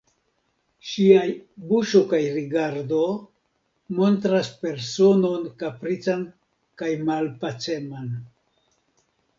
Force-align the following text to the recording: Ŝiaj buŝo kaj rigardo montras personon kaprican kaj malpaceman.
Ŝiaj 0.91 1.25
buŝo 1.71 2.01
kaj 2.13 2.21
rigardo 2.37 3.03
montras 3.99 4.51
personon 4.65 5.47
kaprican 5.63 6.29
kaj 6.83 6.93
malpaceman. 7.13 8.15